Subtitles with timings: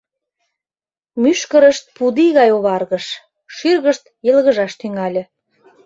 [1.21, 3.05] Мӱшкырышт пудий гай оваргыш,
[3.55, 5.23] шӱргышт йылгыжаш тӱҥале.